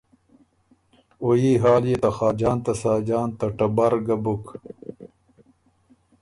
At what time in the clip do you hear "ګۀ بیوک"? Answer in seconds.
4.05-4.45